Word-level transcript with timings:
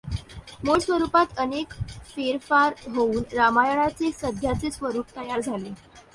मूळ 0.65 0.77
स्वरूपात 0.79 1.37
अनेक 1.39 1.73
फेरफार 2.15 2.73
होऊन 2.95 3.23
रामायणाचे 3.33 4.11
सध्याचे 4.11 4.71
स्वरूप 4.71 5.15
तयार 5.15 5.39
झाले. 5.39 5.73